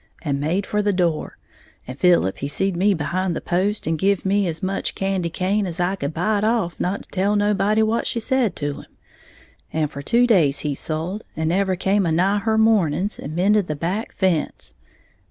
[0.23, 1.37] and made for the door.
[1.85, 5.67] And Philip he seed me behind the post and give me as much candy cane
[5.67, 8.97] as I could bite off not to tell nobody what she said to him.
[9.71, 13.75] And for two days he sulled, and never come anigh her mornings, and mended the
[13.75, 14.73] back fence.